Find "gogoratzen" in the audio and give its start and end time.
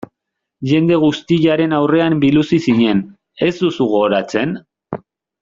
3.93-4.59